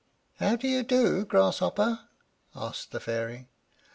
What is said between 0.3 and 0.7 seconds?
"]"How do